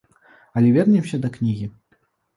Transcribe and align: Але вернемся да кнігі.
Але 0.55 0.71
вернемся 0.77 1.19
да 1.27 1.31
кнігі. 1.37 1.71